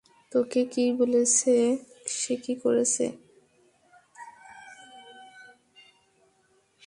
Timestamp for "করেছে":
2.63-3.05